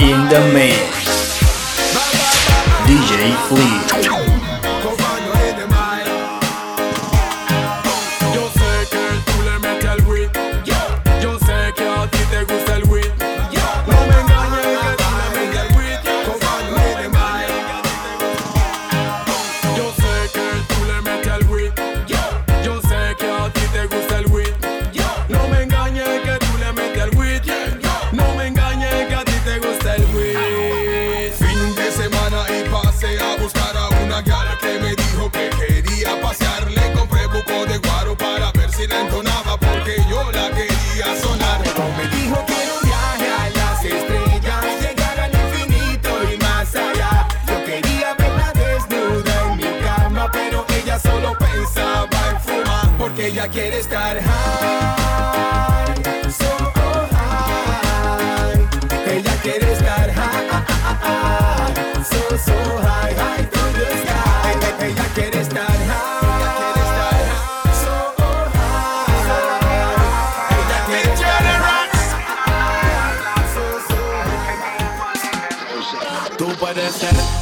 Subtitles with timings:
[0.00, 1.40] In the mix,
[2.86, 4.35] DJ Flea.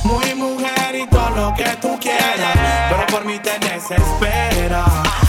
[0.04, 5.23] Muy mujer y todo lo que tú quieras, pero por mí te desespera.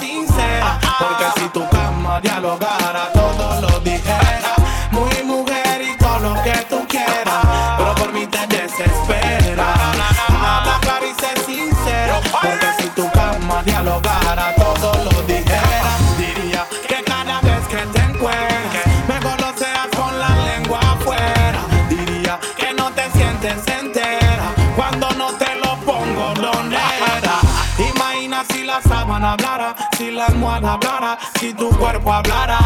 [0.00, 4.54] Sincera, porque si tu cama dialogara, todo lo dijera.
[4.90, 7.44] Muy mujer y todo lo que tú quieras,
[7.78, 9.74] pero por mí te desespera.
[10.28, 15.90] Habla clara y sé sincera, porque si tu cama dialogara, todo lo dijera.
[16.18, 21.60] Diría que cada vez que te encuentres, mejor lo seas con la lengua afuera.
[21.88, 26.76] Diría que no te sientes entera cuando no te lo pongo donde
[27.16, 27.38] era.
[27.94, 32.58] Imagina si la sábana hablara, si la almohada hablara, si tu cuerpo hablara.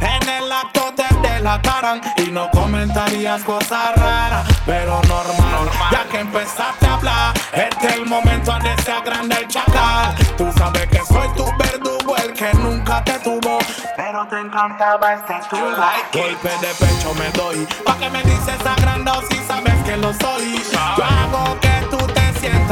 [0.00, 5.68] En el acto te delataran y no comentarías cosas raras, pero normal.
[5.90, 10.14] Ya que empezaste a hablar, este es el momento donde se agranda el chacal.
[10.36, 13.58] Tú sabes que soy tu verdugo, el que nunca te tuvo,
[13.96, 15.74] pero te encantaba este tubo.
[16.12, 20.62] Golpe de pecho me doy, pa' que me dices agrandado si sabes que lo soy.
[20.96, 22.03] Yo hago que tú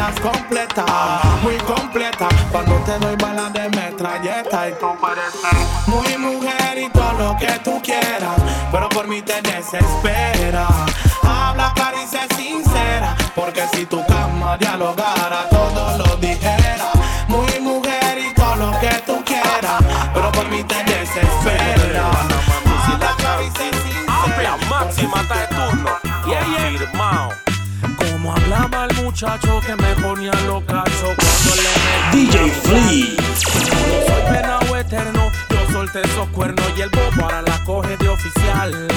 [0.02, 2.28] sientas completa, muy completa.
[2.50, 4.86] Cuando te doy balas de metralleta y tú
[5.40, 8.36] ser muy mujer y todo lo que tú quieras,
[8.70, 10.66] pero por mí te desespera.
[11.22, 11.72] Habla
[12.10, 15.48] sé sincera, porque si tu cama dialogara,
[29.12, 31.68] muchacho que me ponía los cachos cuando le
[32.12, 32.26] metí.
[32.26, 32.80] DJ Flea.
[33.66, 38.08] Yo soy penado eterno, yo solté esos cuernos y el bobo ahora la coge de
[38.08, 38.88] oficial.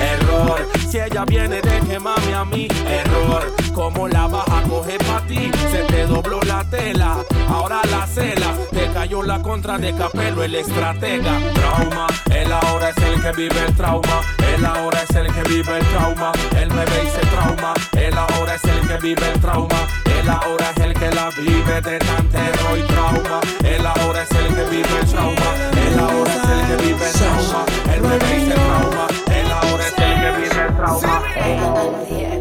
[0.00, 3.63] Error, si ella viene de quemarme a mí, error.
[3.74, 7.16] Como la baja coge pa' ti, se te dobló la tela,
[7.48, 11.40] ahora la cela, te cayó la contra de capelo, el estratega.
[11.54, 14.20] Trauma, él ahora es el que vive el trauma,
[14.54, 18.16] él ahora es el que vive el trauma, él me ve y se trauma, él
[18.16, 21.98] ahora es el que vive el trauma, él ahora es el que la vive de
[21.98, 25.50] tan terror y trauma, él ahora es el que vive el trauma,
[25.84, 29.52] él ahora es el que vive el trauma, él me ve y se trauma, él
[29.52, 32.33] ahora es el que vive el trauma.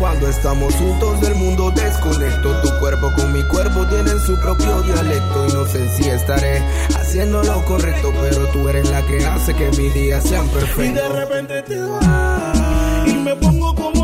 [0.00, 2.60] Cuando estamos juntos del mundo desconecto.
[2.62, 5.46] Tu cuerpo con mi cuerpo tienen su propio dialecto.
[5.46, 6.62] Y no sé si estaré
[7.10, 10.92] haciendo lo correcto Pero tú eres la que hace que mis días sean perfectos Y
[10.92, 13.99] de repente te vas y me pongo como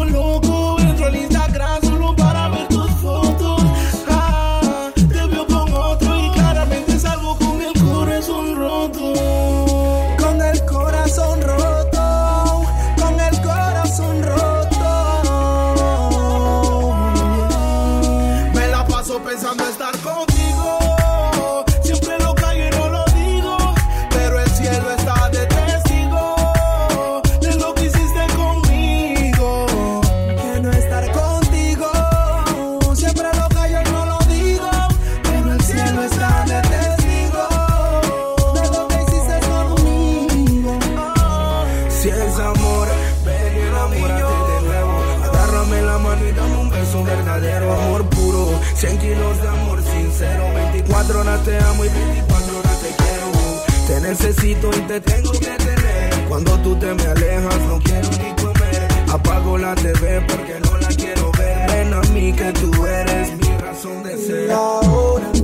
[54.51, 56.25] y te tengo que tener.
[56.28, 58.89] Cuando tú te me alejas no quiero ni comer.
[59.10, 61.71] Apago la TV porque no la quiero ver.
[61.71, 64.48] Ven a mí que tú eres mi razón de ser.
[64.48, 65.35] Y ahora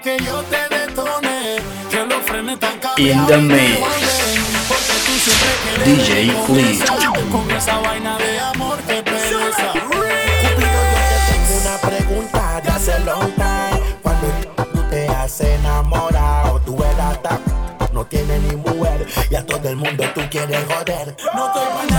[0.00, 1.56] que yo te detone,
[1.90, 3.36] que los frenes tan In the.
[5.84, 7.12] DJ Flea.
[7.30, 9.72] Con esa vaina de amor que pereza.
[9.72, 10.02] Cupido,
[10.54, 13.80] yo te tengo una pregunta de hace long time.
[14.02, 14.26] Cuando
[14.72, 17.40] tú te has enamorado, tú eras tan
[17.92, 21.14] no tiene ni mujer y a todo el mundo tú quieres joder.
[21.34, 21.93] No estoy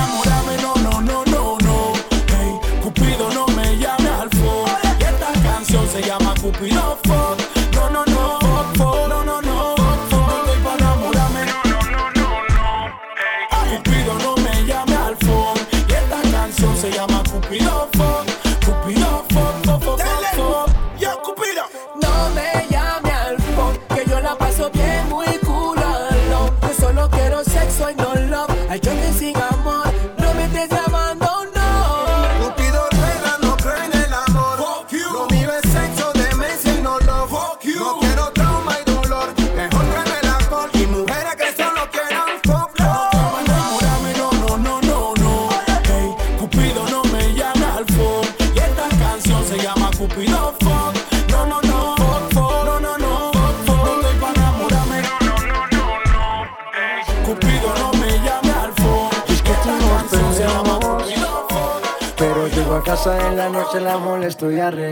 [64.51, 64.84] estoy.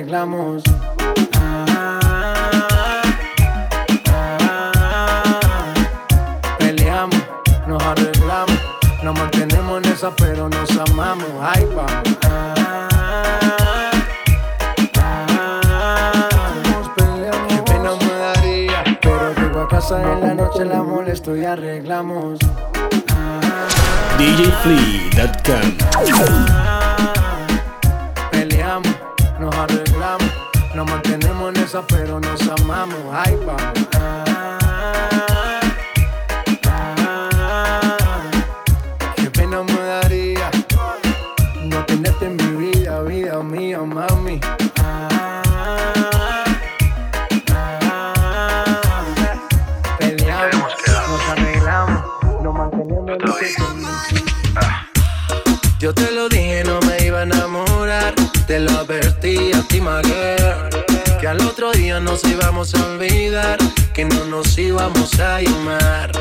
[65.13, 66.11] desayunar.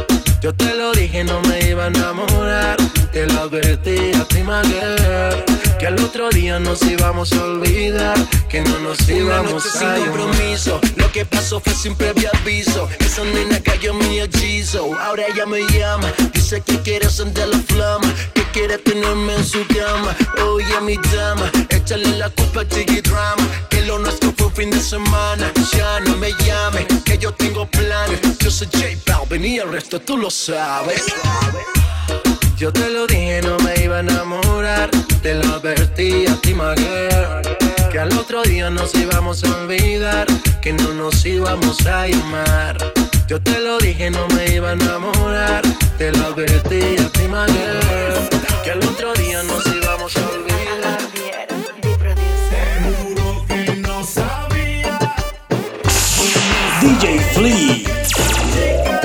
[0.40, 2.76] Yo te lo dije, no me iba a enamorar.
[3.12, 5.44] Te lo advertí a ti, girl,
[5.78, 8.16] Que al otro día nos íbamos a olvidar.
[8.48, 10.80] Que no nos Una íbamos noche a sin compromiso.
[10.96, 12.88] Lo que pasó fue sin previo aviso.
[12.98, 14.98] Esa nena cayó mi hechizo.
[15.00, 16.12] Ahora ella me llama.
[16.32, 18.12] Dice que quiere sentir la flama.
[18.34, 20.14] Que quiere tenerme en su cama.
[20.46, 23.48] Oye, mi dama, échale la culpa a Tiki Drama.
[23.70, 25.50] Que lo nuestro fue un fin de semana.
[25.72, 28.20] Ya no me llame, que yo tengo planes.
[28.38, 31.02] Yo soy J Balvin y el resto tú lo sabes.
[32.56, 34.90] Yo te lo dije, no me iba a enamorar.
[35.22, 36.74] Te lo advertí a ti, my.
[37.90, 40.26] Que al otro día nos íbamos a olvidar.
[40.60, 42.76] Que no nos íbamos a llamar.
[43.28, 45.62] Yo te lo dije, no me iba a enamorar.
[45.96, 47.22] Te lo advertí a ti,
[48.64, 51.00] Que al otro día nos íbamos a olvidar.
[52.50, 54.98] Seguro que no sabía.
[56.80, 59.01] DJ Flea.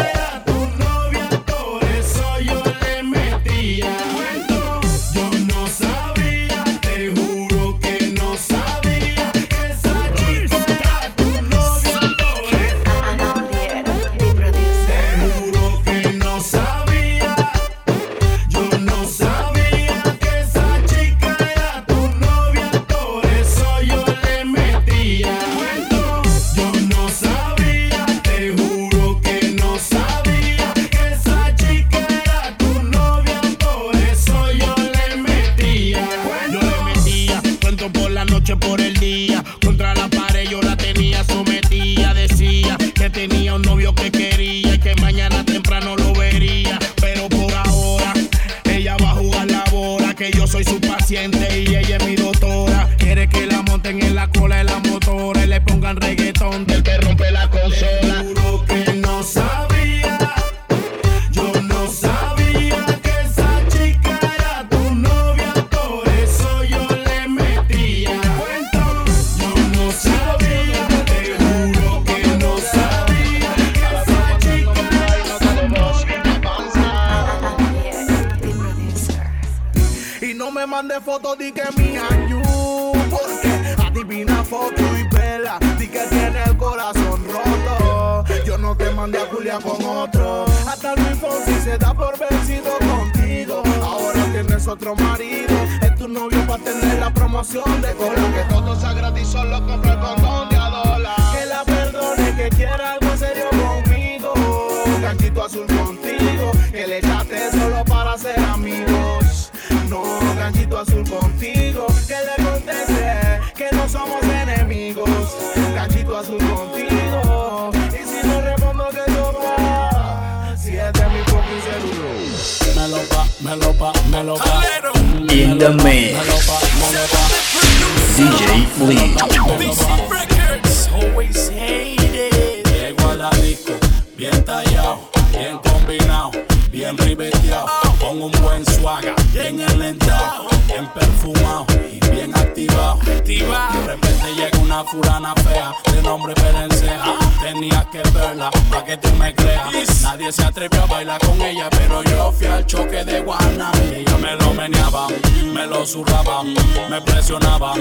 [144.02, 147.16] repente llega una furana fea, de nombre Perenceja.
[147.42, 150.02] Tenías que verla, pa' que tú me creas.
[150.02, 153.72] Nadie se atrevió a bailar con ella, pero yo fui al choque de Guana.
[153.90, 155.08] Y ella me lo meneaba,
[155.54, 157.74] me lo zurraba, me presionaba.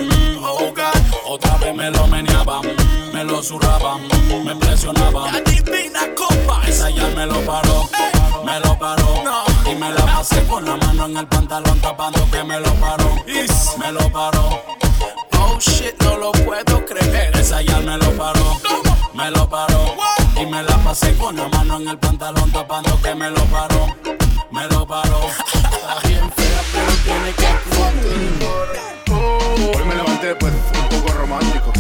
[1.29, 2.61] Otra vez me lo meneaba,
[3.13, 3.99] me lo zurraba,
[4.45, 5.31] me presionaba.
[5.31, 7.89] Adivina copa, esa ya me lo paró,
[8.45, 9.07] me lo paró.
[9.71, 13.17] Y me la pasé con la mano en el pantalón tapando que me lo paró,
[13.79, 14.86] me lo paró.
[15.39, 17.37] Oh shit, no lo puedo creer.
[17.37, 18.61] Esa ya me lo paró,
[19.15, 19.97] me lo paró.
[20.41, 23.87] Y me la pasé con la mano en el pantalón tapando que me lo paró,
[24.51, 25.21] me lo paró.
[25.55, 27.47] Está bien fea, pero tiene que.
[29.13, 31.73] Hoy me levanté pues un poco romántico.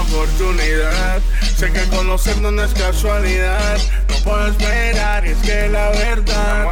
[0.00, 1.20] oportunidad.
[1.56, 3.78] Sé que conocernos no es casualidad.
[4.08, 6.66] No puedo esperar, es que la verdad.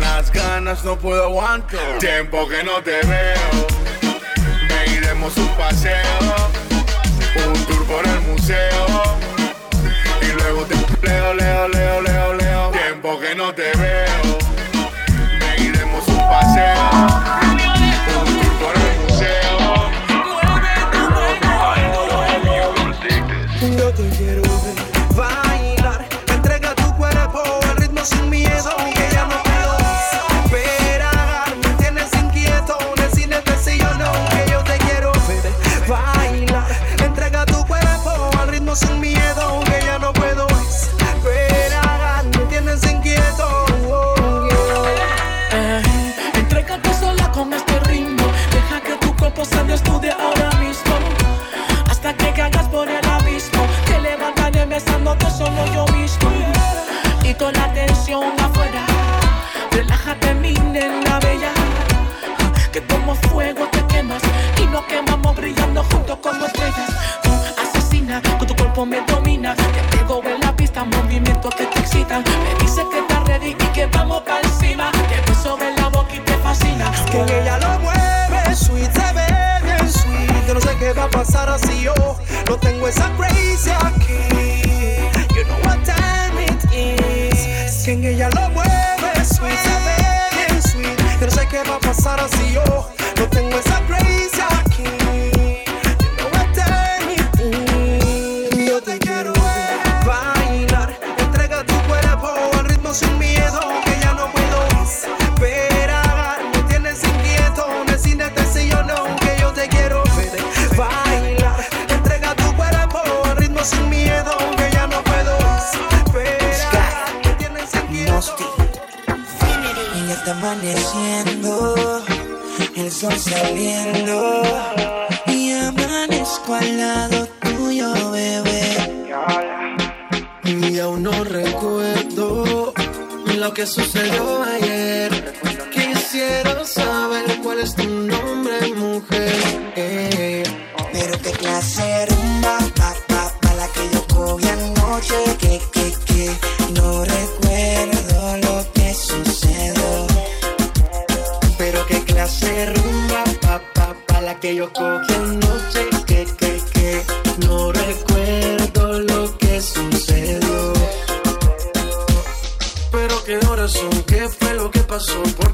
[0.00, 1.98] Las ganas no puedo aguantar.
[1.98, 3.66] Tiempo que no te veo.
[4.68, 6.50] Me iremos un paseo.
[7.46, 8.86] Un tour por el museo.
[10.22, 10.74] Y luego te
[11.06, 12.70] leo, leo, leo, leo, leo.
[12.70, 14.38] Tiempo que no te veo.
[15.40, 17.49] Me iremos un paseo.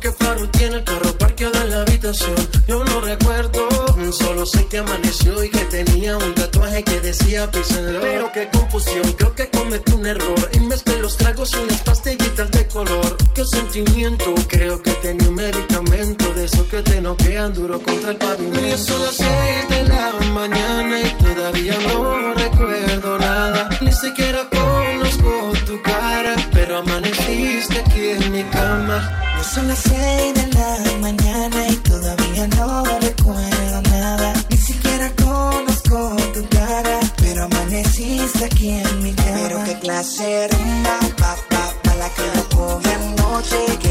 [0.07, 2.37] que Farru tiene el carro parqueado en la habitación.
[2.69, 3.69] Yo no recuerdo,
[4.13, 8.01] solo sé que amaneció y que tenía un tatuaje que decía Písenlo.
[8.01, 10.51] Pero qué confusión, creo que cometí un error.
[10.53, 13.17] Y mezclé los tragos y las pastillitas de color.
[13.35, 18.17] Qué sentimiento, creo que tenía un medicamento de esos que te noquean duro contra el
[18.17, 18.65] pavimento.
[18.65, 23.71] Y son las seis de la mañana y todavía no recuerdo nada.
[23.81, 29.26] Ni siquiera conozco tu cara, pero amaneciste aquí en mi cama.
[29.43, 34.35] Son las seis de la mañana y todavía no recuerdo nada.
[34.51, 39.39] Ni siquiera conozco tu cara, pero amaneciste aquí en mi cama.
[39.43, 43.86] Pero qué clase rumba, pa, pa, pa, la que yo cogí anoche.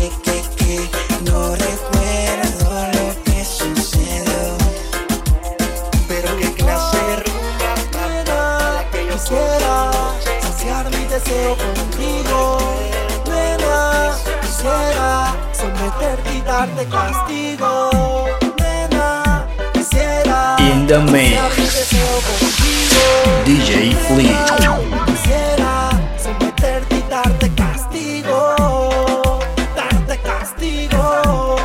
[16.46, 17.90] Darte castigo.
[18.60, 21.90] Nena, quisiera In the mix.
[23.46, 24.38] DJ Fleet.
[25.06, 28.56] Quisiera someterte y darte castigo.
[29.76, 31.56] Darte castigo.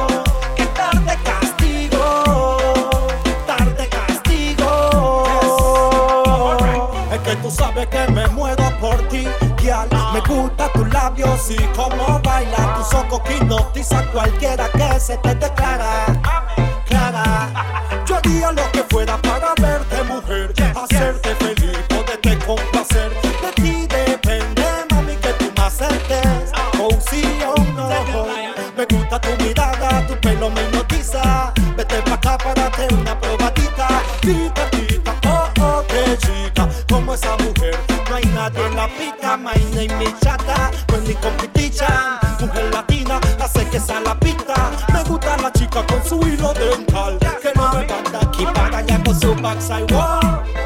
[0.77, 2.59] Darte castigo.
[3.47, 4.73] Darte castigo.
[7.13, 9.27] Es que tú sabes que me muero por ti,
[9.59, 9.89] Gial.
[10.13, 12.20] Me gusta tus labios y cómo
[12.95, 16.50] ojos que hipnotizan cualquiera que se te declara.
[39.01, 39.37] Pica.
[39.37, 40.71] My name is Chata,
[41.07, 42.19] we competition.
[42.41, 44.71] Mujer latina, hace que sea la pista.
[44.93, 47.19] Me gusta la chica con su hilo dental.
[47.43, 50.60] Que no me manda aquí para allá con su backside wall.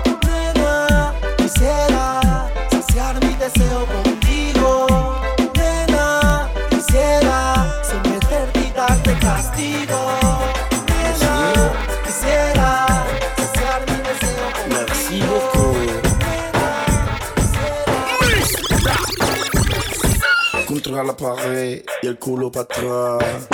[20.94, 23.48] Contra la pared y el culo para atrás.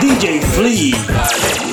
[0.00, 0.96] DJ Fleet.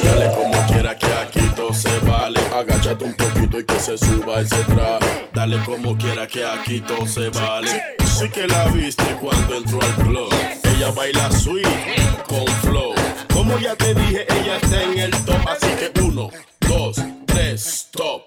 [0.04, 2.40] Dale como quiera que aquí todo se vale.
[2.56, 5.30] Agáchate un poquito y que se suba ese traje.
[5.34, 7.82] Dale como quiera que aquí todo se vale.
[8.20, 10.30] Sí que la viste cuando entró al club.
[10.76, 11.68] Ella baila sweet
[12.28, 12.87] con flow.
[13.48, 15.48] Como ya te dije, ella está en el top.
[15.48, 16.30] Así que uno,
[16.68, 18.24] dos, tres, top.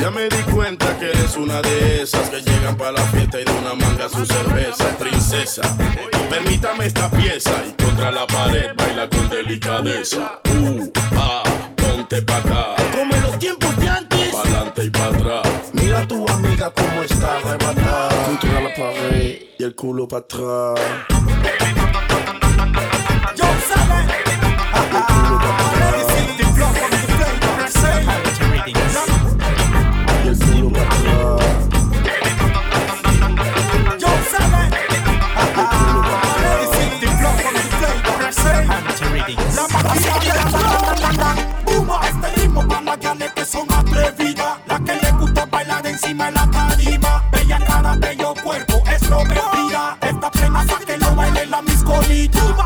[0.00, 3.44] Ya me di cuenta que eres una de esas que llegan para la fiesta y
[3.44, 4.86] de una manga su cerveza.
[4.98, 5.62] Princesa,
[6.28, 10.40] permítame esta pieza y contra la pared baila con delicadeza.
[10.50, 11.44] Uh, ah,
[11.76, 12.74] ponte pa' acá.
[12.90, 14.34] Como en los tiempos de antes.
[14.34, 15.48] Pa'lante y pa' atrás.
[15.74, 18.26] Mira a tu amiga como está arrebatada.
[18.26, 21.85] Contra la pared y el culo para atrás.
[43.46, 44.58] Son atrevidas.
[44.66, 47.24] La que le gusta bailar encima de la tarima.
[47.30, 49.96] Bella cara, bello cuerpo, extrovertida.
[50.00, 52.65] Esta plena que lo baile la miscolita.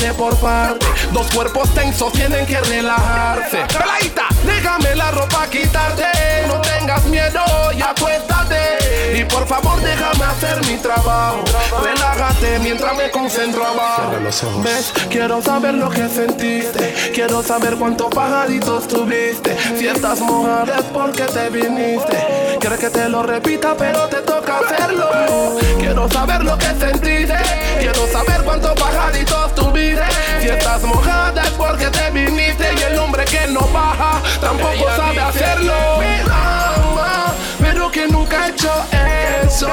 [0.00, 0.86] Parte por parte.
[1.12, 3.58] Dos cuerpos tensos tienen que relajarse.
[3.66, 6.04] Peladita, déjame la ropa quitarte.
[6.48, 7.42] No tengas miedo
[7.76, 9.18] y acuéstate.
[9.18, 11.44] Y por favor, déjame hacer mi trabajo.
[11.82, 14.02] Relájate mientras me concentro abajo.
[14.02, 14.62] Cierra los ojos.
[14.62, 14.92] ¿Ves?
[15.10, 17.12] Quiero saber lo que sentiste.
[17.14, 19.56] Quiero saber cuántos pajaritos tuviste.
[19.78, 22.56] Si estás mojada es porque te viniste.
[22.60, 25.08] Quieres que te lo repita, pero te toca hacerlo.
[25.78, 27.36] Quiero saber lo sentiste.
[27.78, 30.04] Quiero saber cuántos pajaritos tuviste.
[30.40, 32.74] Si estás mojada es porque te viniste.
[32.78, 35.74] Y el hombre que no baja tampoco sabe hacerlo.
[35.98, 38.72] Me ama, pero que nunca ha hecho
[39.44, 39.68] eso.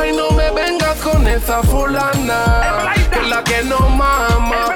[0.00, 2.92] Ay, no me vengas con esa fulana.
[3.10, 4.74] Que la que no mama,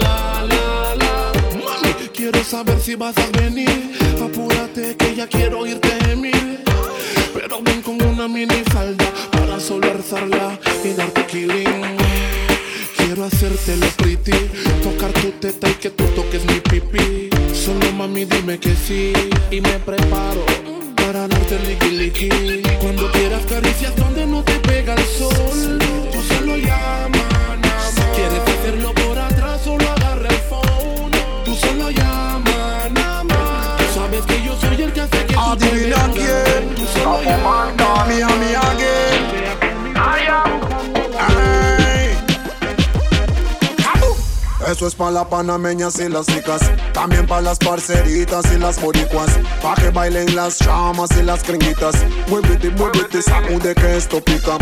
[0.00, 1.32] la, la, la.
[1.64, 3.98] Mami, quiero saber si vas a venir.
[4.22, 6.32] Apúrate que ya quiero irte de mí.
[7.34, 8.67] Pero ven con una mini
[15.52, 17.30] teta y que tú toques mi pipí.
[17.54, 19.12] Solo mami dime que sí
[19.50, 20.44] y me preparo
[20.96, 22.28] para darte liqui liqui.
[22.80, 24.07] Cuando quieras caricias no
[44.98, 46.60] para las panameñas y las chicas,
[46.92, 49.30] también para las parceritas y las boricuas,
[49.62, 51.94] pa' que bailen las chamas y las gringuitas.
[52.26, 54.58] Muévete, muévete, sacude que esto pica.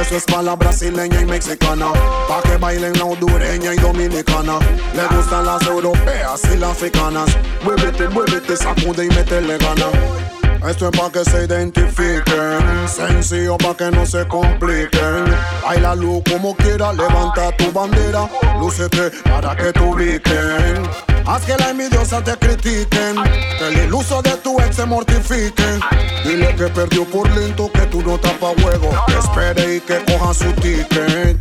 [0.00, 1.86] Eso es para la brasileña y mexicana,
[2.28, 4.58] pa' que bailen la hondureña y dominicana.
[4.94, 7.28] Le gustan las europeas y las africanas.
[7.64, 10.35] Muévete, muévete, sacude y métele gana.
[10.68, 15.24] Esto es pa' que se identifiquen, sencillo pa' que no se compliquen.
[15.62, 20.82] Baila luz como quiera, levanta tu bandera, lúcete para que te ubiquen.
[21.24, 23.16] Haz que la envidiosa te critiquen,
[23.58, 25.80] que el iluso de tu ex se mortifiquen.
[26.24, 30.34] Dile que perdió por lento, que tú no tapa juego, que espere y que coja
[30.34, 31.38] su ticket.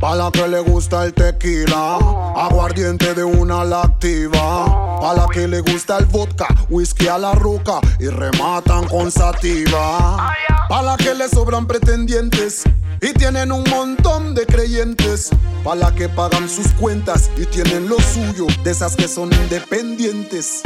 [0.00, 1.98] Pa' la que le gusta el tequila,
[2.36, 4.98] aguardiente de una lactiva.
[5.00, 10.34] Pa' la que le gusta el vodka, whisky a la ruca y rematan con sativa.
[10.68, 12.64] Pa' la que le sobran pretendientes
[13.00, 15.30] y tienen un montón de creyentes.
[15.62, 20.62] Pa' la que pagan sus cuentas y tienen lo suyo, de esas que son independientes.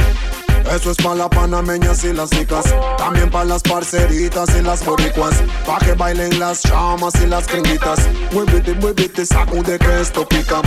[0.74, 2.64] Eso es pa' las panameñas y las chicas,
[2.96, 5.34] también pa' las parceritas y las boricuas,
[5.66, 8.00] pa' que bailen las chamas y las gringuitas.
[8.32, 10.62] Muévete, muévete, sacude que esto pica.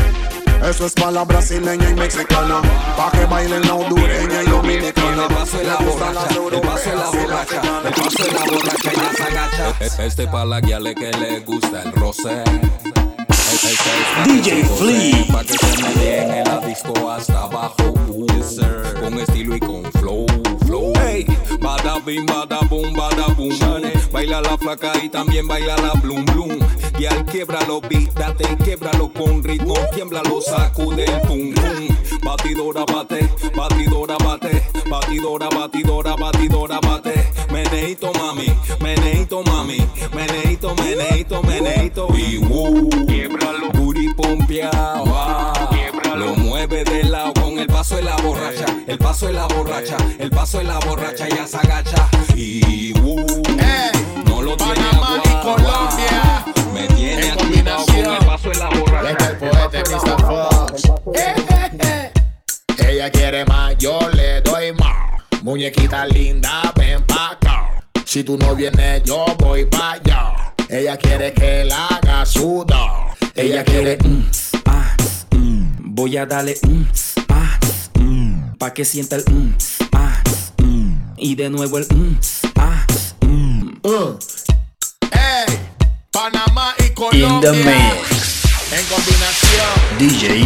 [0.63, 2.61] Eso es pa' la brasileña y mexicana,
[2.95, 5.27] pa' que bailen la hondureña y dominicana.
[5.27, 8.91] El paso la borracha, el paso la europeas y las borracha, el paso la borracha,
[8.91, 10.05] ella se agacha.
[10.05, 12.43] Este pa' la guiale que le gusta el roce.
[13.51, 15.25] Este es pa' DJ Flea.
[15.33, 17.93] Pa' que se me en la disco hasta abajo.
[19.01, 20.25] Con estilo y con flow,
[20.65, 20.93] flow.
[21.05, 21.25] Hey,
[21.59, 23.53] bada bim, bada boom, bada boom.
[24.13, 26.59] Baila la flaca y también baila la blum blum.
[26.99, 29.75] Y al quiebralo, beat, date, quiebralo con ritmo.
[29.93, 31.87] Tiemblalo, sacude el pum pum.
[32.23, 37.31] Batidora bate, batidora bate, batidora, batidora, batidora bate.
[37.51, 38.47] Meneito mami,
[38.79, 42.07] meneito mami, meneito, meneito, meneito.
[42.17, 45.03] Y woo, quiebralo, booty pompeado.
[45.07, 45.69] ah.
[46.15, 49.97] Lo mueve de lado con el paso de la borracha, el paso de la borracha,
[50.19, 52.07] el paso de la borracha ya se agacha.
[52.35, 53.25] Y uh,
[54.25, 56.45] no lo tiene Panamá y Colombia.
[56.73, 59.11] Me tiene En activado con el paso de la borracha.
[59.11, 60.21] Este es el poeta Mr.
[60.21, 60.83] Fox.
[61.15, 62.11] Eh, eh,
[62.79, 62.89] eh.
[62.89, 65.21] Ella quiere más, yo le doy más.
[65.43, 67.83] Muñequita linda, ven pa' acá.
[68.05, 70.53] Si tú no vienes, yo voy pa' allá.
[70.69, 73.15] Ella quiere que la haga sudar.
[73.35, 73.97] Ella quiere.
[74.03, 74.23] mm,
[74.65, 74.95] ah,
[75.31, 76.83] mm, voy a darle mm,
[77.29, 77.59] ah,
[77.99, 79.53] mm, pa' que sienta el mm,
[79.93, 80.21] ah,
[80.57, 82.19] mm, y de nuevo el mm,
[82.55, 82.85] ah,
[83.21, 83.79] mm.
[83.83, 84.17] Uh.
[86.13, 87.51] Panamá y In Colombia.
[87.51, 88.45] the mix.
[88.71, 89.97] En combinación.
[89.97, 90.43] DJ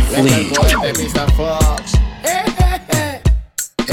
[0.85, 1.33] Este.
[1.35, 1.93] Fox.
[2.23, 3.21] Eh, eh, eh.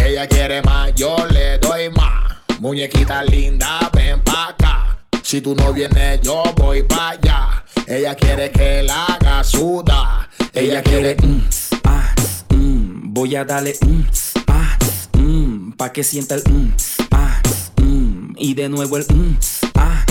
[0.06, 2.36] Ella quiere más, yo le doy más.
[2.60, 4.98] Muñequita linda, ven pa' acá.
[5.22, 7.64] Si tú no vienes, yo voy pa' allá.
[7.88, 10.28] Ella quiere que la haga sudar.
[10.52, 11.16] Ella quiere.
[11.20, 11.40] mm,
[11.86, 12.14] ah,
[12.50, 14.00] mm, voy a darle mm,
[14.46, 14.78] ah,
[15.76, 16.42] pa' que sienta el
[17.10, 17.42] ah,
[18.36, 19.06] y de nuevo el
[19.74, 20.04] ah.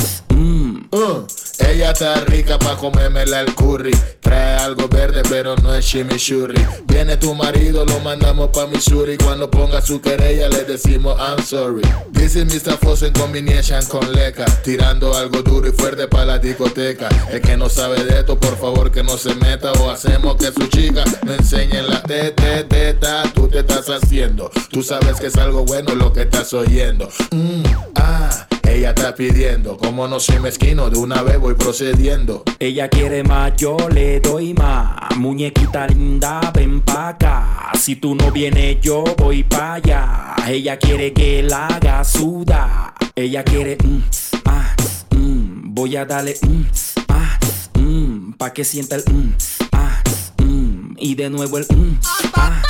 [0.93, 1.25] Uh,
[1.57, 3.97] ella está rica pa' comérmela el curry.
[4.21, 6.63] Trae algo verde, pero no es chimichurri.
[6.85, 9.17] Viene tu marido, lo mandamos pa' Missouri.
[9.17, 11.81] Cuando ponga su querella, le decimos I'm sorry.
[12.11, 12.77] This is Mr.
[12.77, 14.45] Foss en combination con Leca.
[14.63, 17.09] Tirando algo duro y fuerte pa' la discoteca.
[17.31, 19.71] El que no sabe de esto, por favor que no se meta.
[19.71, 23.23] O hacemos que su chica me enseñe la tete, teta.
[23.33, 24.51] Tú te estás haciendo.
[24.69, 27.09] Tú sabes que es algo bueno lo que estás oyendo.
[27.31, 27.63] Mm,
[27.95, 28.47] ah.
[28.73, 32.43] Ella está pidiendo, como no soy mezquino, de una vez voy procediendo.
[32.57, 35.15] Ella quiere más, yo le doy más.
[35.15, 37.69] Muñequita linda, ven pa' acá.
[37.79, 40.35] Si tú no vienes, yo voy pa' allá.
[40.47, 42.95] Ella quiere que la haga sudar.
[43.15, 44.01] Ella quiere, mm,
[44.45, 44.75] ah,
[45.11, 46.63] mm, voy a darle, mm,
[47.09, 47.39] ah,
[47.75, 49.33] mm, pa' que sienta el, mm,
[49.73, 50.01] ah,
[50.39, 51.99] mm, y de nuevo el, mm,
[52.33, 52.63] ah.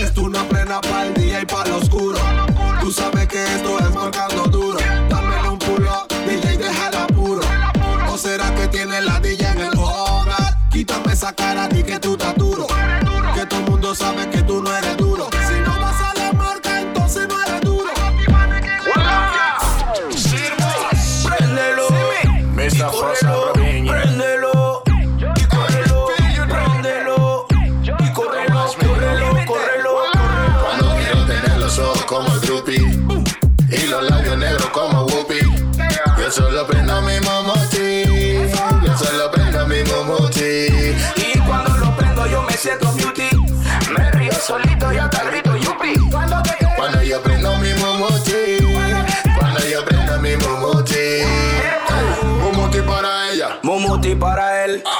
[0.00, 2.18] Esto una plena para el día y para lo oscuro.
[2.80, 4.78] Tú sabes que esto es marcando duro.
[5.08, 7.42] Dámele un pulo, DJ, déjala puro.
[8.08, 10.58] ¿O será que tiene la DJ en el hogar?
[10.70, 12.66] Quítame esa cara, di que tú estás duro.
[13.34, 14.89] Que todo el mundo sabe que tú no eres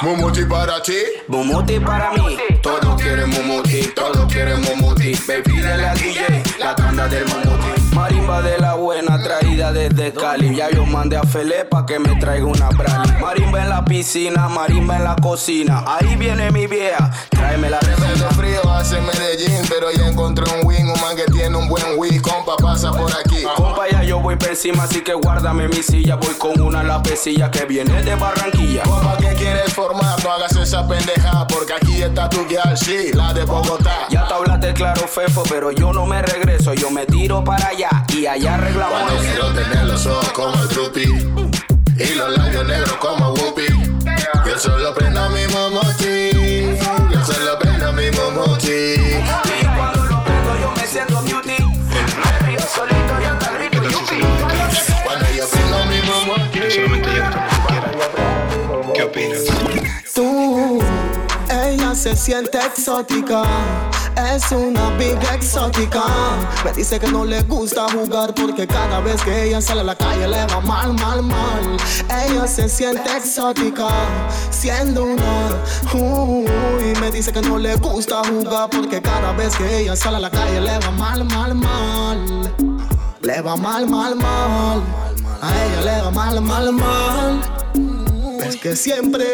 [0.01, 0.97] Momoti para ti.
[1.27, 2.37] Mumuti para mí.
[2.61, 3.83] Todos quieren Momoti.
[3.95, 5.13] Todos quieren Momoti.
[5.27, 7.95] Baby de la DJ, la tanda del Mumuti.
[7.95, 10.55] Marimba de la buena traída desde Cali.
[10.55, 13.11] Ya yo mandé a Fele pa' que me traiga una brali.
[13.21, 15.83] Marimba en la piscina, marimba en la cocina.
[15.85, 18.29] Ahí viene mi vieja, tráeme la Hace receta.
[18.31, 22.19] frío hace Medellín, pero ya encontré un wing, un man que tiene un buen wing,
[22.21, 23.43] compa pasa por aquí.
[23.55, 23.87] Compa,
[24.21, 26.15] voy por encima, así que guárdame mi silla.
[26.15, 28.83] Voy con una lapecilla que viene de Barranquilla.
[28.83, 30.23] Compa, ¿qué quieres formar?
[30.23, 34.07] No hagas esa pendeja, porque aquí está tu girl, sí, la de Bogotá.
[34.09, 36.73] Ya te hablaste claro, Fefo, pero yo no me regreso.
[36.73, 40.69] Yo me tiro para allá y allá arreglamos Cuando quiero tener los ojos como el
[40.69, 41.51] Drupi
[41.97, 43.67] y los labios negros como Whoopi.
[44.45, 46.31] Yo solo prendo mi momoti,
[47.11, 49.60] yo solo prendo mi momoti.
[62.01, 63.43] Se siente exótica.
[64.33, 66.01] Es una big exótica.
[66.65, 69.95] Me dice que no le gusta jugar porque cada vez que ella sale a la
[69.95, 71.77] calle le va mal, mal, mal.
[72.25, 73.89] Ella se siente exótica,
[74.49, 75.49] siendo una.
[75.93, 76.47] Uy,
[76.99, 80.31] me dice que no le gusta jugar porque cada vez que ella sale a la
[80.31, 82.53] calle le va mal, mal, mal.
[83.21, 84.81] Le va mal, mal, mal.
[85.39, 87.90] A ella le va mal, mal, mal.
[88.51, 89.27] Es que siempre,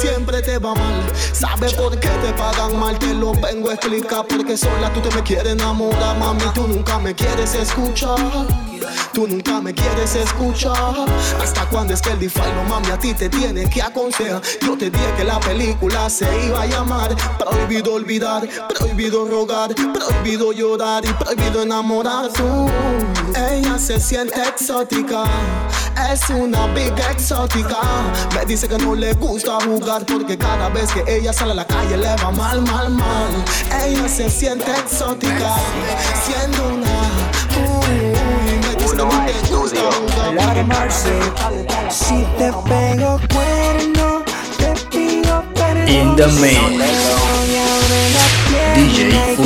[0.00, 1.12] siempre te va mal.
[1.32, 2.96] ¿Sabe por qué te pagan mal?
[2.96, 4.24] Te lo vengo a explicar.
[4.28, 6.42] Porque sola tú te me quieres enamorar, mami.
[6.54, 8.20] Tú nunca me quieres escuchar.
[9.12, 11.06] Tú nunca me quieres escuchar.
[11.42, 14.42] Hasta cuando es que el difailo, mami, a ti te tiene que aconsejar.
[14.60, 20.52] Yo te dije que la película se iba a llamar Prohibido olvidar, prohibido rogar, prohibido
[20.52, 22.28] llorar y prohibido enamorar.
[22.32, 22.68] Tú,
[23.36, 25.24] ella se siente exótica.
[26.10, 27.78] Es una big exótica.
[28.34, 31.66] Me dice que no le gusta jugar porque cada vez que ella sale a la
[31.66, 33.44] calle le va mal, mal, mal.
[33.86, 35.56] Ella se siente exótica.
[36.24, 36.71] Siendo
[40.32, 40.90] jugar.
[41.90, 44.22] Si te pego cuerno,
[44.58, 45.88] te pido perdón.
[45.88, 46.86] In the pierna
[48.74, 49.40] DJ y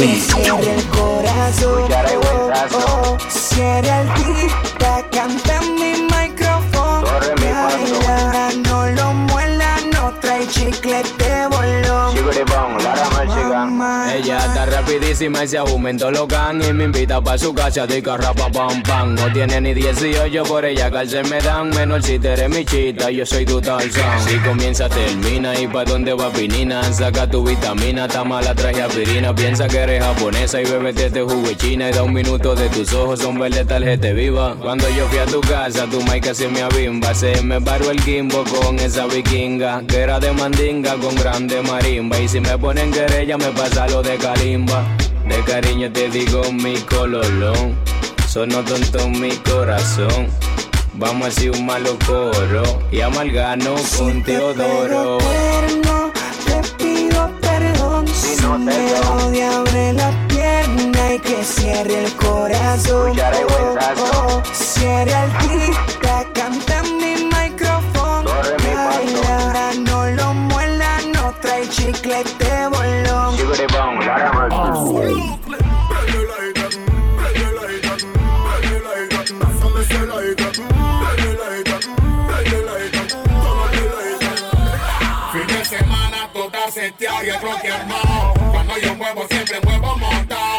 [15.18, 19.14] y se aumentó los can Y me invita pa' su casa de carrapa pam pam.
[19.14, 23.10] No tiene ni 18, por ella calce me dan Menor si te eres mi chita,
[23.10, 24.20] yo soy tu tarzán.
[24.26, 29.34] Si comienza termina y pa' dónde va pinina Saca tu vitamina, está mala traje aspirina.
[29.34, 32.92] Piensa que eres japonesa y bebete este jugo china Y da un minuto de tus
[32.92, 34.54] ojos, son verde tarjeta viva.
[34.60, 38.00] Cuando yo fui a tu casa, tu mic casi me abimba Se me paró el
[38.02, 42.18] gimbo con esa vikinga Que era de mandinga con grande marimba.
[42.18, 44.84] Y si me ponen querella me pasa lo de calimba
[45.28, 47.76] De cariño te digo mi cololón
[48.28, 50.28] Sono tonto en mi corazón
[50.94, 55.18] Vamos a hacer un malo coro Y amalgano con Teodoro
[56.46, 58.06] te pido perdón.
[58.08, 63.08] Si no te odia, abre la pierna y que cierre el corazón.
[63.10, 64.26] Escucharé Oh, huesazo.
[64.28, 68.24] oh, cierra el tic-tac, canta en mi micrófono.
[68.24, 68.74] Corre mi.
[68.74, 72.45] Baila, no lo muela, no trae chiclete
[86.76, 88.34] seteado y el bloque armado.
[88.52, 90.56] Cuando yo muevo siempre muevo montado.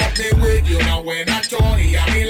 [0.68, 2.22] Y una buena chori a mi.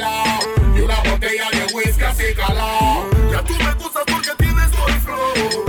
[0.78, 3.10] Y una botella de whisky así calado.
[3.32, 5.67] Ya tú me gustas porque tienes buen flow.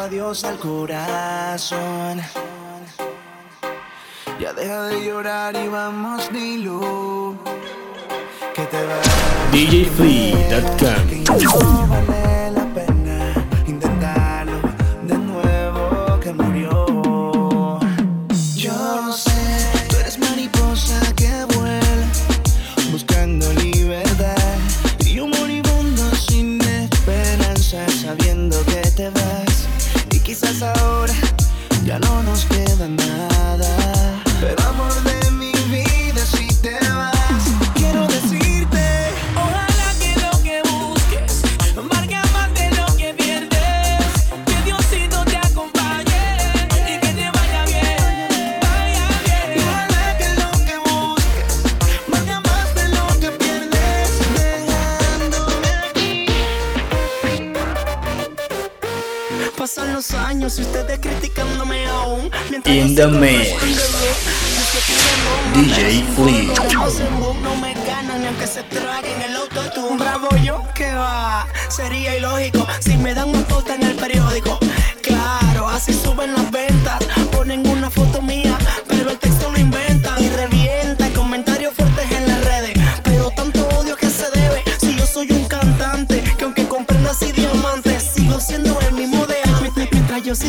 [0.00, 2.22] Adiós al corazón.
[4.40, 7.36] Ya deja de llorar y vamos, dilo.
[8.54, 9.06] que te vas.
[9.52, 10.30] DJFree.com
[63.00, 63.69] the sigo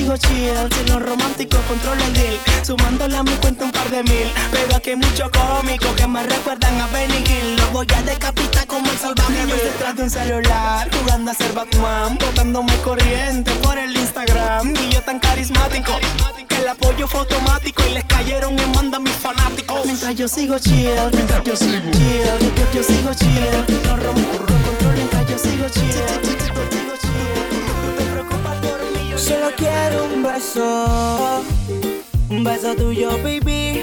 [0.01, 4.01] Sigo chill, si lo romántico controlo el deal, sumándole a mi cuenta un par de
[4.01, 4.31] mil.
[4.51, 7.55] Pero aquí hay muchos cómicos que me recuerdan a Benny Hill.
[7.57, 9.45] Lo voy a decapitar como el salvaje.
[9.47, 14.73] Yo detrás de un celular, jugando a ser Batman, botándome corriente por el Instagram.
[14.75, 15.91] Y yo tan carismático.
[16.49, 19.85] Que el apoyo fue automático y les cayeron en manda mis fanáticos.
[19.85, 23.97] Mientras yo sigo chill, mientras yo sigo chill, mientras yo sigo chill.
[24.01, 25.37] Rompo control mientras yo.
[25.37, 26.30] Sigo chill.
[29.32, 31.41] Solo quiero un beso,
[32.29, 33.82] un beso tuyo, baby.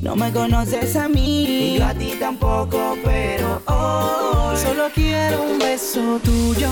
[0.00, 5.58] No me conoces a mí, y yo a ti tampoco, pero hoy solo quiero un
[5.58, 6.70] beso tuyo.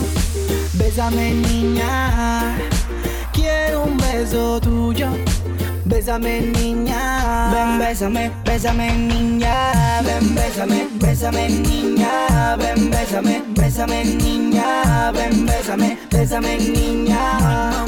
[0.72, 2.56] Bésame, niña.
[3.34, 5.08] Quiero un beso tuyo.
[5.86, 7.52] Bésame, niña.
[7.52, 10.02] Ven, bésame, bésame, niña.
[10.02, 12.56] Ven, bésame, bésame, niña.
[12.58, 15.12] Ven, bésame, bésame, niña.
[15.12, 17.86] Ven, bésame, bésame, niña.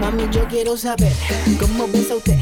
[0.00, 1.12] Mami, yo quiero saber
[1.60, 2.38] cómo besa usted.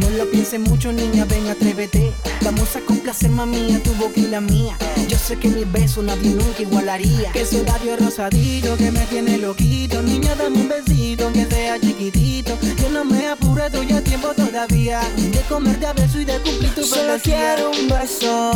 [0.00, 2.12] No lo pienses mucho, niña, ven, atrévete.
[2.42, 4.76] Vamos a complacer, mami, a tu boca y la mía.
[5.06, 7.30] Yo sé que mi beso nadie nunca igualaría.
[7.32, 10.02] Que ese labio rosadito que me tiene loquito.
[10.02, 12.58] Niña, dame un besito, aunque sea chiquitito.
[12.58, 15.00] Que no me apure, doy a tiempo todavía.
[15.16, 18.50] De comerte a beso y de cumplir tu Solo quiero un beso.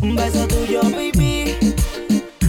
[0.00, 1.56] Un beso tuyo, baby.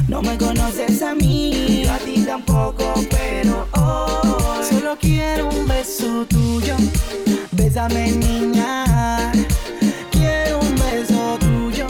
[0.07, 6.75] No me conoces a mí, a ti tampoco, pero hoy solo quiero un beso tuyo.
[7.51, 9.31] Bésame, niña.
[10.11, 11.85] Quiero un beso tuyo.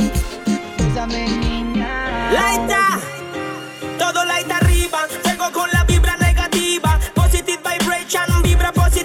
[0.78, 2.32] Bésame, niña.
[2.34, 2.78] Laita,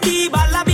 [0.05, 0.74] vibra positiva, la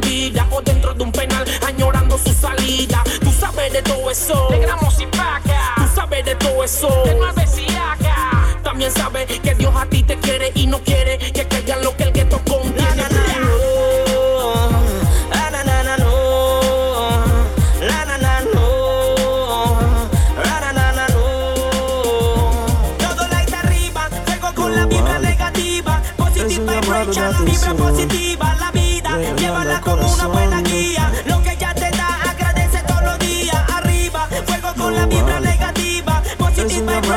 [0.00, 3.02] vida o dentro de un penal añorando su salida.
[3.20, 5.74] Tú sabes de todo eso, de gramos y paca.
[5.76, 7.44] Tú sabes de todo eso, de nueve
[7.92, 8.60] acá.
[8.62, 11.95] También sabes que Dios a ti te quiere y no quiere que caigan lo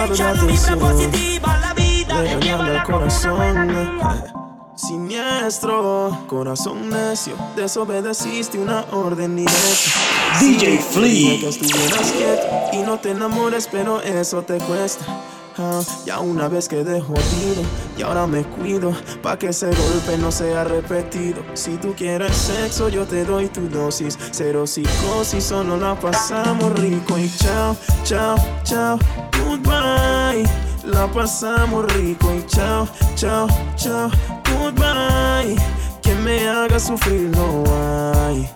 [0.09, 4.33] positive vibration, vibra positiva, la vida, llévala con una buena guía.
[4.75, 9.91] Siniestro, corazón necio, desobedeciste una orden directa.
[10.39, 11.39] DJ Flea.
[11.39, 15.05] que estuvieras quieto y no te enamores, pero eso te cuesta.
[15.57, 17.61] Ah, ya una vez quedé jodido
[17.97, 21.43] y ahora me cuido pa' que ese golpe no sea repetido.
[21.53, 24.17] Si tú quieres sexo, yo te doy tu dosis.
[24.31, 28.97] Cero psicosis, solo la pasamos rico y chao, chao, chao,
[29.45, 30.43] goodbye.
[30.83, 34.09] La pasamos rico y chao, chao, chao,
[34.59, 35.55] goodbye.
[36.01, 38.49] Quien me haga sufrir no hay,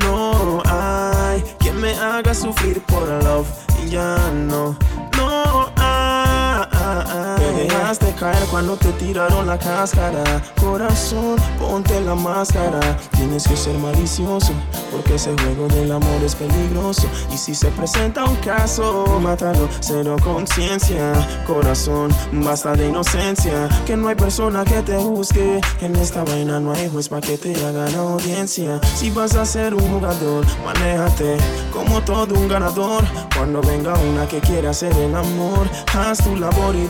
[0.00, 1.42] no hay.
[1.80, 3.48] me haga sufrir por love.
[3.88, 4.76] Ya no,
[5.16, 5.72] no.
[5.74, 7.31] Te
[7.64, 10.42] dejaste caer cuando te tiraron la cáscara.
[10.60, 12.80] Corazón, ponte la máscara.
[13.16, 14.52] Tienes que ser malicioso,
[14.90, 17.06] porque ese juego del amor es peligroso.
[17.32, 21.12] Y si se presenta un caso, mátalo, cero conciencia.
[21.46, 23.68] Corazón, basta de inocencia.
[23.86, 25.60] Que no hay persona que te busque.
[25.80, 28.80] En esta vaina no hay juez para que te haga la audiencia.
[28.94, 31.36] Si vas a ser un jugador, manéjate
[31.72, 33.04] como todo un ganador.
[33.36, 36.86] Cuando venga una que quiera hacer el amor, haz tu labor y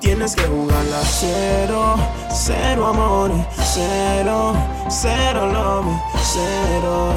[0.00, 1.96] Tienes que jugarla cero,
[2.30, 3.30] cero amor,
[3.62, 4.54] cero,
[4.88, 5.86] cero love,
[6.22, 7.12] cero.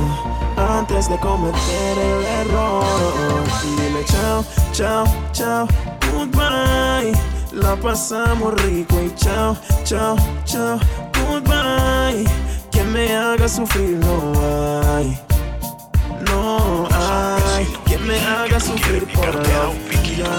[0.58, 2.84] Antes de cometer el error,
[3.64, 5.68] dile chao, chao, chao,
[6.12, 7.14] goodbye.
[7.52, 10.16] La pasamos rico y chao, chao,
[10.46, 10.80] chao,
[11.28, 12.26] goodbye.
[12.72, 14.34] Que me haga sufrir no
[14.96, 15.20] hay,
[18.06, 20.30] me haga sufrir por ya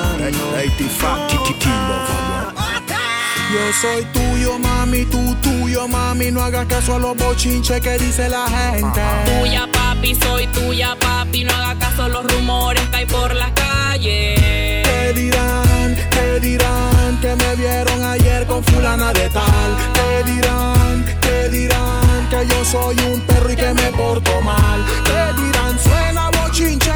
[3.52, 6.30] Yo soy tuyo, mami, tú tuyo, mami.
[6.30, 9.00] No hagas caso a los bochinches que dice la gente.
[9.26, 11.44] Tuya, papi, soy tuya, papi.
[11.44, 14.82] No haga caso a los rumores que hay por la calle.
[14.84, 19.70] Te dirán, te dirán que me vieron ayer con fulana de tal.
[19.94, 24.84] Te dirán, te dirán que yo soy un perro y que me porto mal.
[25.04, 26.92] Te dirán, suena bochinche,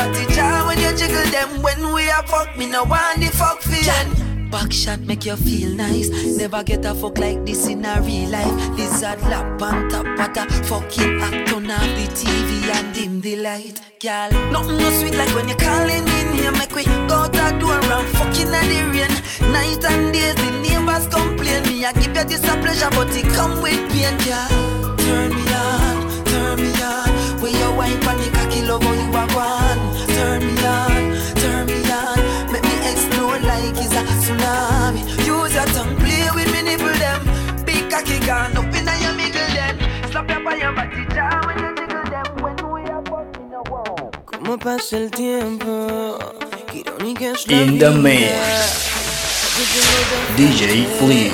[0.00, 1.62] Slap your by body jaw when you jiggle them.
[1.62, 4.48] When we are fuck, me no want the fuck feeling.
[4.50, 6.08] Back shot make you feel nice.
[6.38, 8.78] Never get a fuck like this in a real life.
[8.78, 11.48] Lizard lap on top of the fucking act.
[11.48, 13.80] Turn off the TV and dim the light.
[14.00, 16.52] Girl, nothing no sweet like when you calling me name.
[16.54, 19.52] Make we go to the door and fucking at the rain.
[19.52, 21.62] Night and days the neighbors complain.
[21.68, 24.16] Me I give you this a pleasure, but it come with pain.
[24.24, 27.40] Girl, turn me on, turn me on.
[27.42, 29.89] When you wine for me cocky how you are one.
[30.20, 32.18] Turn me on, turn me on.
[32.52, 35.00] Make me explode like it's a tsunami.
[35.24, 37.20] Use your tongue, play with me nipple them.
[37.64, 39.74] Big cocky gone up in your middle then.
[40.10, 42.26] Slap your by your body jaw when you jiggle them.
[42.44, 44.10] When we are fucking a wall.
[44.26, 46.18] Cómo pasa el tiempo,
[47.48, 48.28] In the mix.
[50.36, 51.32] DJ Flea.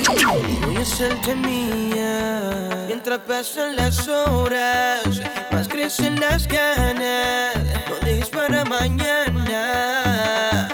[3.07, 3.17] Voy a hacerte mía.
[3.17, 7.55] Mientras pasan las horas, más crecen las ganas.
[7.89, 10.69] No dejes para mañana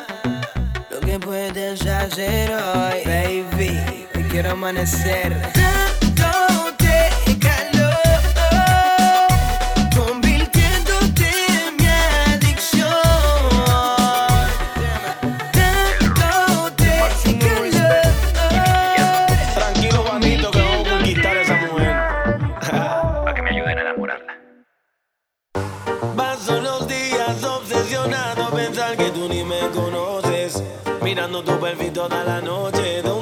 [0.90, 4.06] lo que puedes hacer hoy, baby.
[4.14, 5.36] Hoy quiero amanecer.
[31.12, 33.21] Mirando tu perfil toda la noche, ¿dónde voy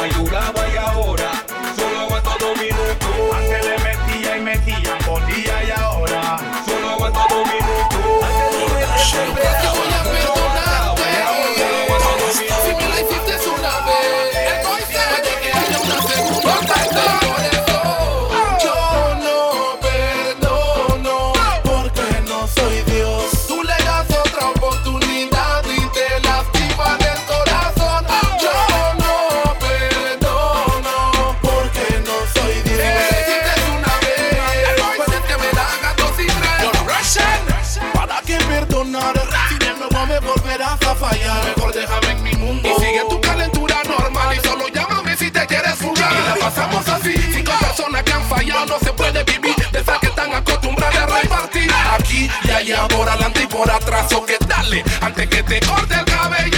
[41.01, 42.69] Mejor déjame en mi mundo.
[42.69, 44.37] Y sigue tu calentura normal.
[44.37, 46.13] Y solo llámame si te quieres fugar.
[46.13, 47.15] Y la pasamos así.
[47.33, 49.55] Cinco personas que han fallado no se puede vivir.
[49.71, 51.71] De esas que están acostumbradas a repartir.
[51.97, 54.13] Aquí y allá, por adelante y por atrás.
[54.13, 56.50] O que dale, antes que te corte el cabello.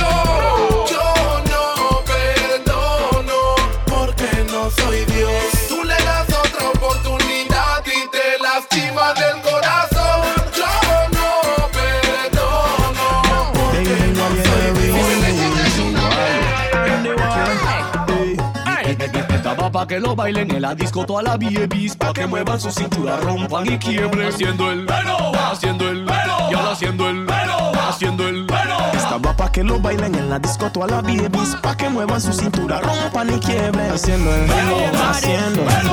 [19.89, 23.77] Lo bailen en la disco toda la babies Pa' que muevan su cintura, rompan y
[23.77, 24.27] quiebren.
[24.27, 27.27] Haciendo el haciendo el y ahora haciendo el
[27.75, 28.47] haciendo el
[28.95, 32.31] Estaba pa' que lo bailen en la disco toda la babies Pa' que muevan su
[32.33, 33.91] cintura, rompan y quiebren.
[33.91, 35.89] Haciendo el haciendo el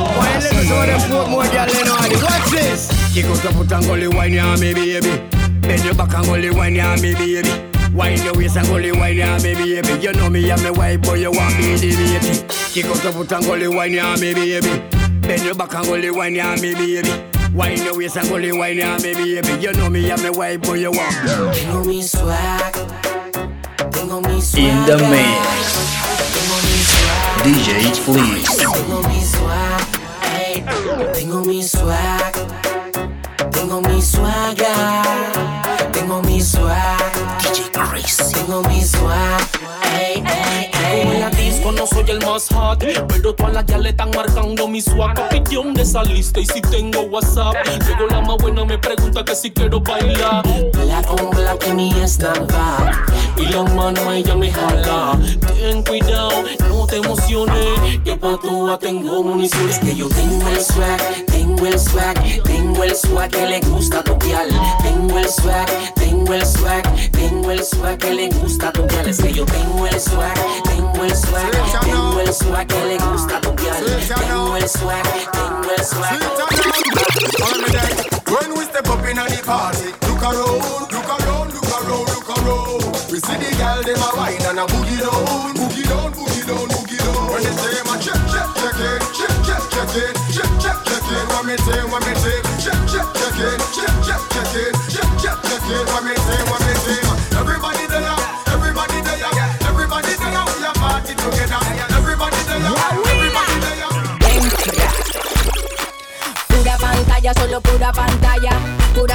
[2.23, 5.21] Watch this Kick out the foot and go wine ya me baby.
[5.61, 9.17] Bend your back and go wine ya me baby Wine your waist and go wine
[9.17, 10.01] ya me baby.
[10.01, 12.47] You know me and me wife boy you want me the baby.
[12.73, 14.71] Kick out the foot and go wine ya me baby.
[15.21, 17.11] Bend your back and go wine ya me baby.
[17.53, 19.51] Wine your waist and go wine ya me baby.
[19.61, 21.15] You know me and me wife boy you want
[21.53, 22.75] Tengo mi swag.
[23.91, 25.75] Tengo mi swag In the mix.
[27.43, 28.57] DJ Please.
[28.57, 29.81] Tengo mi swag.
[30.23, 30.63] Hey.
[31.13, 32.35] Tengo mi swag.
[33.51, 34.57] Tengo mi swag
[35.93, 37.00] Tengo mi swag
[37.51, 39.43] DJ Chris Tengo mi swag
[39.99, 41.50] Ey, ey, ey.
[41.65, 45.15] La no soy el más hot Pero todas las ya le están marcando mi swag.
[45.15, 46.41] Papi, ¿de dónde saliste?
[46.41, 47.55] Y si tengo WhatsApp
[47.87, 50.43] Luego la más buena me pregunta que si quiero bailar.
[50.73, 55.19] Black on black en mi snapback Y la mano ella me jala.
[55.59, 56.31] Ten cuidado,
[56.69, 59.79] no te emociones Que pa' tú tengo municiones.
[59.79, 64.19] Que yo tengo el swag, tengo el swag Tengo el swag que le gusta tu
[64.19, 64.49] piel
[64.83, 69.19] Tengo el swag, tengo el swag Tengo el swag que le gusta tu piel Es
[69.19, 70.35] que yo tengo el swag,
[70.65, 73.75] tengo el swag Tengo el swag que le gusta a tu piel
[74.09, 76.21] Tengo el swag, tengo el swag
[78.31, 80.63] When we step up in the party, look around,
[80.95, 83.11] look around, look around, look around.
[83.11, 86.71] We see the girl them a wine and a boogie down, boogie down, boogie down,
[86.71, 87.27] boogie down.
[87.27, 91.11] When they say my check, check, check it, check, check, check it, check, check, check
[91.11, 91.27] it.
[91.35, 95.11] What me say, what me say, check, check, check it, check, check, check it, check,
[95.19, 95.85] check, check it.
[95.91, 97.03] What me say, what me say.
[97.35, 97.80] Everybody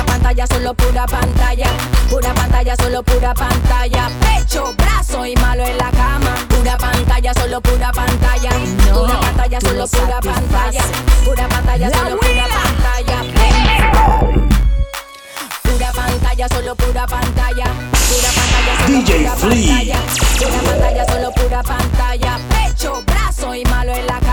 [0.05, 1.67] pantalla, solo pura pantalla.
[2.09, 4.09] Pura pantalla, solo pura pantalla.
[4.19, 6.35] Pecho, brazo y malo en la cama.
[6.49, 8.49] Pura pantalla, solo pura pantalla.
[8.93, 10.81] Pura pantalla, solo pura pantalla.
[11.23, 13.23] Pura pantalla, solo pura pantalla.
[15.63, 17.65] Pura pantalla, solo pura pantalla.
[18.09, 19.75] Pura pantalla, solo DJ pura Flea.
[19.75, 19.99] pantalla.
[20.37, 22.39] Pura pantalla, solo pura pantalla.
[22.49, 24.24] Pecho, brazo y malo en la cama.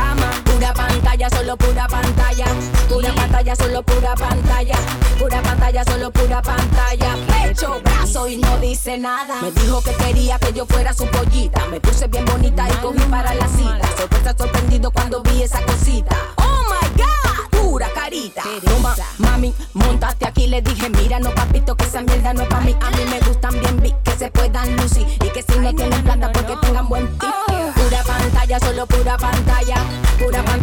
[1.23, 2.47] Pantalla, solo pura pantalla.
[2.89, 4.75] Pura pantalla, solo pura pantalla.
[5.21, 7.17] Pura pantalla, solo pura pantalla.
[7.29, 9.37] Pecho, brazo y no dice nada.
[9.41, 11.65] Me dijo que quería que yo fuera su pollita.
[11.67, 13.89] Me puse bien bonita y cogí para la cita.
[13.97, 16.17] Sorpresa sorprendido cuando vi esa cosita.
[16.39, 18.43] Oh my god, pura carita.
[18.65, 20.49] Toma, mami, montate aquí.
[20.49, 22.75] Le dije, mira, no papito, que esa mierda no es pa' mí.
[22.81, 25.07] A mí me gustan bien big, que se puedan lucir.
[25.25, 27.31] Y que si no tienen plata, porque tengan buen tip.
[27.77, 29.77] Pura pantalla, solo pura pantalla.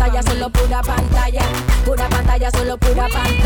[0.10, 1.42] Pantalla, solo pura pantalla.
[1.84, 3.39] Pura pantalla, solo pura pantalla.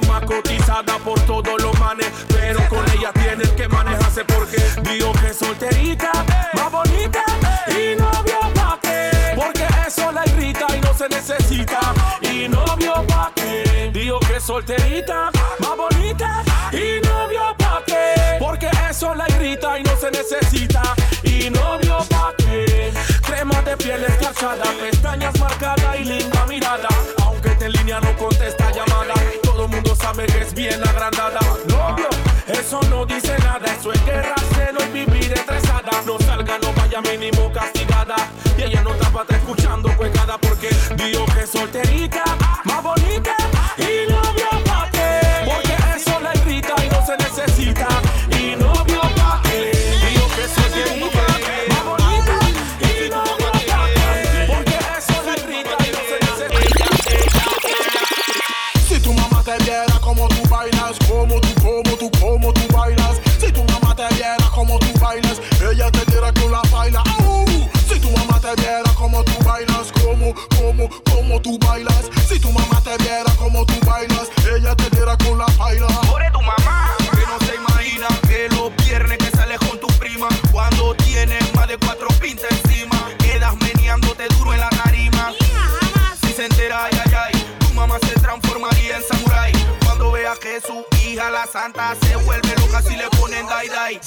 [0.00, 2.06] Más cotizada por todos los manes.
[2.26, 4.56] Pero con ella tienes que manejarse porque
[4.90, 6.10] digo que solterita,
[6.54, 7.22] más bonita
[7.68, 9.34] y novio pa' qué.
[9.36, 11.78] Porque eso la irrita y no se necesita.
[12.22, 13.90] Y novio pa' qué.
[13.92, 18.38] Digo que solterita, más bonita y novio pa' qué.
[18.38, 20.82] Porque eso la irrita y no se necesita.
[21.22, 22.94] Y novio pa' qué.
[23.26, 26.91] Crema de piel escarchada, pestañas marcadas y linda mirada.
[30.12, 31.40] Sabe que es bien agrandada.
[31.68, 32.08] Novio,
[32.46, 33.66] eso no dice nada.
[33.78, 36.02] Eso es guerra, celo y vivir estresada.
[36.06, 38.16] No salga, no vaya mínimo castigada.
[38.58, 42.24] Y ella no está para escuchando cuecada porque digo que solterita,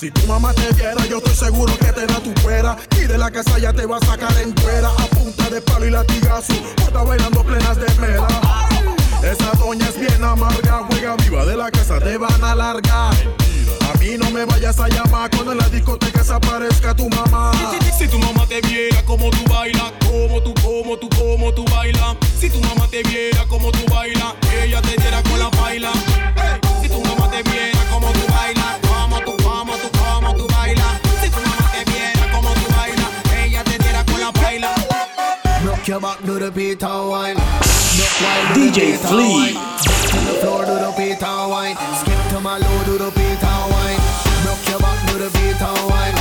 [0.05, 2.77] Si tu mamá te viera, yo estoy seguro que te da tu fuera.
[2.91, 4.89] Y de la casa ya te va a sacar en cuera.
[4.89, 8.27] A punta de palo y latigazo, estar bailando plenas de mera.
[9.23, 13.15] Esa doña es bien amarga, juega viva de la casa, te van a largar.
[13.15, 17.24] A mí no me vayas a llamar cuando en la discoteca desaparezca tu mamá.
[36.45, 37.37] The Peter wine.
[38.53, 39.57] DJ Flea.
[40.41, 41.75] floor, do the Peter wine.
[41.97, 43.97] Skip to my low, do the Peter wine.
[44.45, 46.13] Rock your back, do the Peter wine.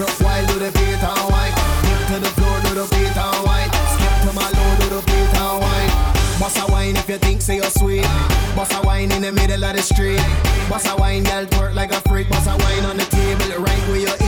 [0.00, 1.52] Rock while do the Peter wine.
[1.84, 3.70] Skip to the floor, do the Peter wine.
[3.92, 5.92] Skip to my low, do the Peter wine.
[6.40, 8.08] Boss a wine if you think say you're sweet.
[8.56, 10.22] Boss a wine in the middle of the street.
[10.70, 12.30] Boss a wine, girl, twerk like a freak.
[12.30, 14.27] Boss a wine on the table, right where you eat.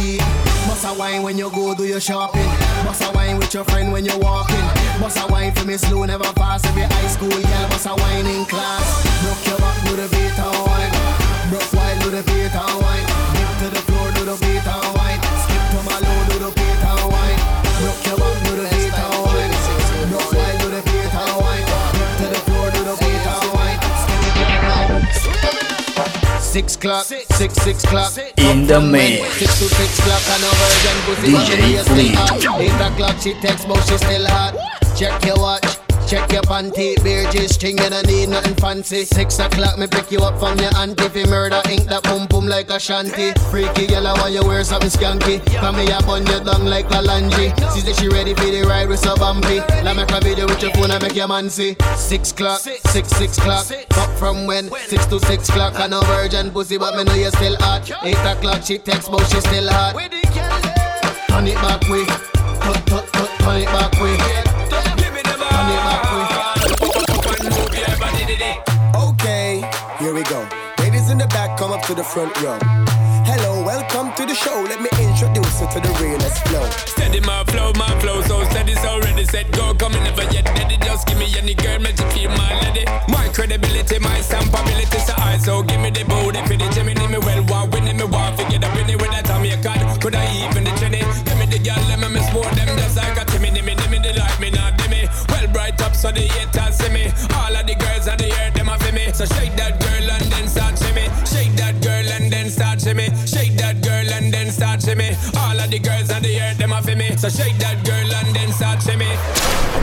[0.91, 2.51] A wine when you go do your shopping.
[2.84, 4.66] Boss a wine with your friend when you're walking.
[4.99, 6.66] Boss a wine for me slow, never fast.
[6.66, 9.07] Every high school girl, boss a wine in class.
[9.22, 10.93] Rock your back, do the beat and wine.
[11.55, 13.07] Rock while do the beat and wine.
[13.38, 15.20] Dip to the floor, do the beat and wine.
[15.47, 17.38] Skip to my low, do the beat and wine.
[17.86, 19.53] Rock your back, do the beat and wine.
[20.11, 21.70] Rock while do the beat and wine.
[26.51, 28.12] Six o'clock, six, six o'clock.
[28.36, 29.34] In the mix.
[29.34, 32.09] Six to six o'clock and a virgin pussy DJ on the Flea.
[32.09, 32.61] still hot.
[32.61, 34.57] Eight o'clock she text but she still hot.
[34.96, 35.80] Check your watch.
[36.11, 39.05] Check your panty, beer G string, you don't need nothing fancy.
[39.05, 41.07] Six o'clock, me pick you up from your auntie.
[41.15, 43.31] You murder, ink that boom boom like a shanty.
[43.49, 45.39] Freaky yellow, why you wear something skanky?
[45.61, 47.55] Come me up on your down like a laundry.
[47.71, 49.61] See that she ready for the ride with so bumpy.
[49.87, 51.77] Let me a video with your phone and make your man see.
[51.95, 53.71] Six o'clock, six six o'clock.
[53.97, 54.69] Up from when?
[54.89, 55.79] Six to six o'clock.
[55.79, 57.89] I know virgin pussy, but me know you still hot.
[58.03, 59.95] Eight o'clock, she text, but she still hot.
[59.95, 62.03] Turn it back way,
[63.47, 64.49] turn it back way.
[71.91, 72.57] To the front row.
[73.26, 74.62] Hello, welcome to the show.
[74.70, 76.62] Let me introduce you to the realest flow.
[76.86, 80.76] Steady my flow, my flow so steady, so ready, set go, coming never yet ready.
[80.86, 82.84] Just give me any girl, make you feel my lady.
[83.09, 87.18] My credibility, my stampability, so I so give me the booty for the Jimmy, me
[87.18, 89.82] well, want winning me to get up in with that time you cut.
[90.01, 91.03] Could I even the chinny?
[91.26, 93.99] Give me the girl, let me miss more them just like a Timmy, nimmy, nimmy,
[93.99, 95.11] they like me, not dimmy.
[95.26, 97.11] Well, bright up so the haters see me.
[97.34, 99.11] All of the girls are the earth, them a for me.
[99.12, 99.80] So shake that
[107.21, 109.05] So shake that girl and then start shimmy.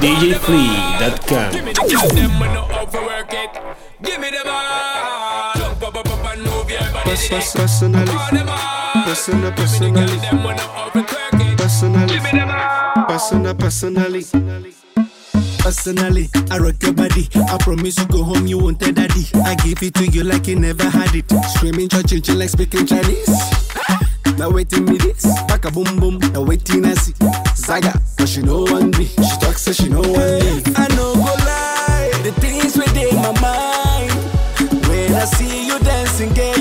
[0.02, 3.54] DJFree.com Give me the girl, them when no overwork it.
[4.02, 5.54] Give me the ball.
[5.54, 7.12] Jump up, up, up and move your body.
[7.12, 8.06] Pers- pers- personally,
[9.06, 10.18] personal, personally, personally,
[13.08, 14.24] personal, personally.
[15.60, 17.30] Personally, I rock your body.
[17.36, 19.30] I promise you go home, you won't tell daddy.
[19.46, 21.30] I give it to you like you never had it.
[21.54, 23.57] Screaming, church, chin like speaking Chinese.
[24.38, 26.20] Now waiting me this, back a boom boom.
[26.32, 27.14] Now waiting I see
[27.56, 29.06] Zaga, but she know one me.
[29.06, 30.78] She talks so she know one leave.
[30.78, 34.12] I know go lie, the things within my mind.
[34.88, 36.58] When I see you dancing, girl,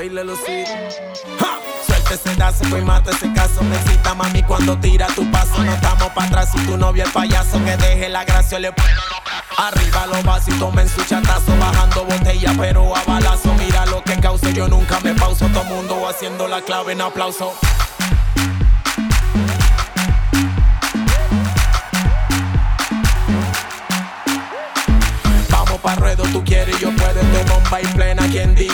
[0.00, 0.66] bailalo sweet.
[1.38, 1.58] ¡Ja!
[1.86, 3.62] Suelta ese dazo, pues mata ese caso.
[3.62, 5.62] Me excita mami cuando tira tu paso.
[5.62, 8.72] No estamos para atrás y tu novio el payaso que deje la gracia le
[9.58, 14.18] Arriba los vasos y tomen su chatazo Bajando botella pero a balazo Mira lo que
[14.18, 17.52] causa, yo nunca me pauso Todo mundo haciendo la clave en aplauso
[25.50, 28.69] Vamos pa' ruedo, tú quieres y yo puedo De bomba y plena, quien dio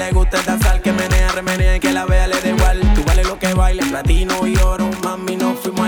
[0.00, 2.80] le gusta danzar, que menea, remenea y que la vea le da igual.
[2.94, 5.79] Tú vale lo que baile, platino y oro, mami, no fuimos